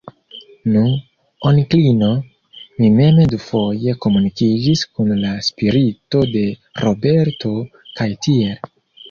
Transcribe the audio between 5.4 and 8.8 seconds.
spirito de Roberto, kaj tiel.